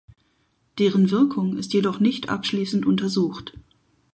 Deren 0.79 1.11
Wirkung 1.11 1.55
ist 1.59 1.73
jedoch 1.73 1.99
nicht 1.99 2.27
abschließend 2.27 2.87
untersucht. 2.87 3.53